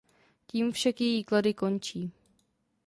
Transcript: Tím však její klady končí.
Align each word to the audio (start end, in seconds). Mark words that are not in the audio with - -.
Tím 0.47 0.71
však 0.71 1.01
její 1.01 1.23
klady 1.23 1.53
končí. 1.53 2.11